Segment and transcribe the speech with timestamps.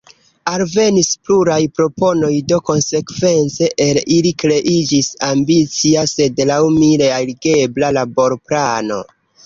[0.51, 9.01] Alvenis pluraj proponoj, do konsekvence el ili kreiĝis ambicia, sed laŭ mi realigebla laborplano.